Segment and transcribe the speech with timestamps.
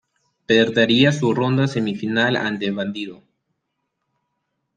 [0.47, 3.21] Perdería su ronda semifinal ante Bandido.